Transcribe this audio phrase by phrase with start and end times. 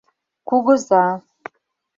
[0.47, 1.05] Кугыза.